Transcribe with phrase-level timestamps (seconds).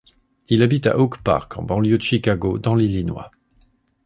[0.49, 3.29] Il habite à Oak Park en banlieue de Chicago dans l'Illinois.